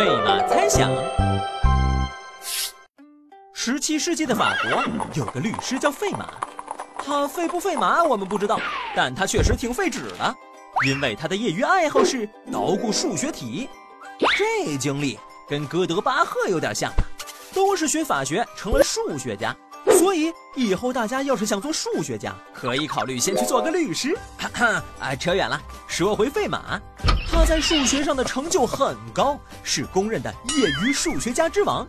[0.00, 0.90] 费马猜想。
[3.52, 6.30] 十七世纪的法国有个律师叫费马，
[7.04, 8.58] 他费不费马我们不知道，
[8.96, 10.34] 但他确实挺费纸的，
[10.86, 13.68] 因为他的业余爱好是捣鼓数学题。
[14.38, 16.90] 这经历跟哥德巴赫有点像，
[17.52, 19.54] 都是学法学成了数学家，
[19.98, 24.16] 所以以后大家要是想做数学家，可以考虑先去做个律师。
[24.38, 26.80] 哈哈，啊，扯远了，说回费马，
[27.30, 31.86] 他在数学上的成就很高，是公认的业余数学家之王。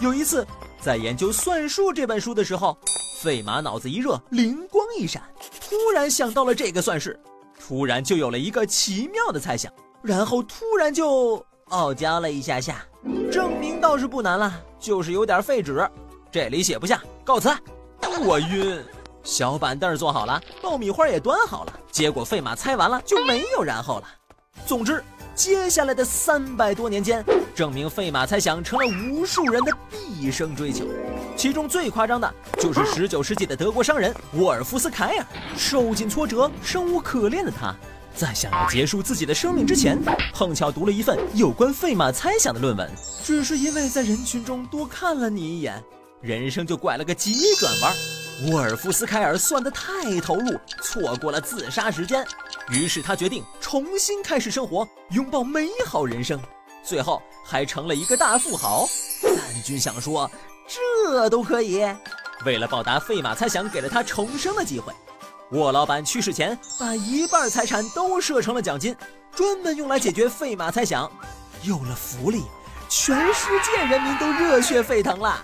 [0.00, 0.46] 有一次。
[0.80, 2.76] 在研究《算术》这本书的时候，
[3.20, 5.22] 费马脑子一热，灵光一闪，
[5.70, 7.16] 突然想到了这个算式，
[7.64, 12.84] 突然就有了一个奇妙的猜想，然后突然就傲娇了一下下。
[13.30, 15.88] 证明倒是不难了，就是有点费纸，
[16.32, 17.48] 这里写不下，告辞。
[18.24, 18.84] 我晕。
[19.22, 24.08] 小板凳坐好了，爆米花也端好了，结果费马猜完了就没有然后了。
[24.66, 25.02] 总之。
[25.34, 27.24] 接下来的三百多年间，
[27.54, 30.84] 证明费马猜想成了无数人的毕生追求。
[31.38, 35.26] 其中最夸张的就是19世纪的德国商人沃尔夫斯凯尔。
[35.56, 37.74] 受尽挫折、生无可恋的他，
[38.14, 39.98] 在想要结束自己的生命之前，
[40.34, 42.88] 碰巧读了一份有关费马猜想的论文。
[43.24, 45.82] 只是因为在人群中多看了你一眼，
[46.20, 47.92] 人生就拐了个急转弯。
[48.50, 52.22] 沃尔夫斯凯尔算得太投入，错过了自杀时间。
[52.70, 56.40] 于是他决定重新开始生活，拥抱美好人生，
[56.82, 58.86] 最后还成了一个大富豪。
[59.22, 60.30] 但君想说，
[60.66, 61.84] 这都可以？
[62.44, 64.92] 为了报答费马猜想给了他重生的机会，
[65.50, 68.96] 沃老板去世前把一半财产都设成了奖金，
[69.34, 71.10] 专门用来解决费马猜想。
[71.62, 72.42] 有了福利，
[72.88, 75.40] 全世界人民都热血沸腾了，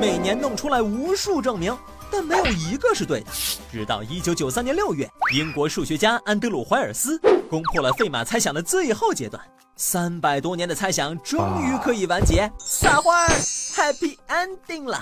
[0.00, 1.76] 每年弄出来无数证明。
[2.10, 3.26] 但没有一个是对的。
[3.70, 7.18] 直到一九九三年六月，英国数学家安德鲁·怀尔斯
[7.50, 9.42] 攻破了费马猜想的最后阶段，
[9.76, 15.00] 三百多年的猜想终于可以完结，撒花，Happy Ending 了。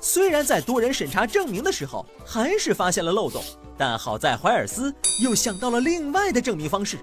[0.00, 3.42] 虽然在多人审查证明的时候还是发现了漏洞，
[3.78, 6.98] 但好在怀尔斯又想到了另外的证明方式，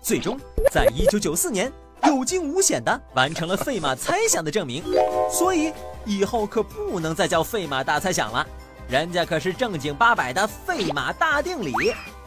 [0.00, 0.40] 最终
[0.72, 1.70] 在一九九四年
[2.04, 4.82] 有惊无险地完成了费马猜想的证明。
[5.30, 5.70] 所以
[6.06, 8.46] 以后可不能再叫费马大猜想了。
[8.88, 11.72] 人家可是正经八百的费马大定理。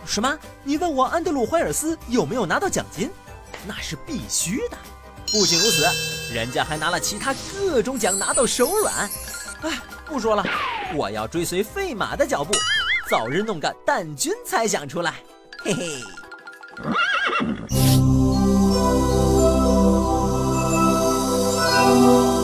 [0.05, 0.37] 什么？
[0.63, 3.09] 你问我安德鲁·怀尔斯有没有拿到奖金？
[3.65, 4.77] 那是必须的。
[5.31, 5.85] 不仅如此，
[6.33, 9.09] 人家还拿了其他各种奖，拿到手软。
[9.61, 10.43] 哎，不说了，
[10.95, 12.53] 我要追随费马的脚步，
[13.09, 15.15] 早日弄个蛋菌猜想出来。
[15.63, 16.19] 嘿嘿。